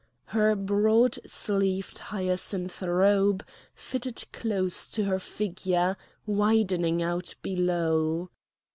Her 0.33 0.55
broad 0.55 1.19
sleeved 1.27 1.99
hyacinth 1.99 2.81
robe 2.81 3.45
fitted 3.75 4.23
close 4.31 4.87
to 4.87 5.03
her 5.03 5.19
figure, 5.19 5.95
widening 6.25 7.03
out 7.03 7.35
below. 7.43 8.31